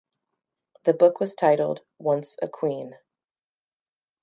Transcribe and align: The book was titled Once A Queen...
The 0.85 0.95
book 0.95 1.19
was 1.19 1.35
titled 1.35 1.83
Once 1.99 2.35
A 2.41 2.47
Queen... 2.47 2.97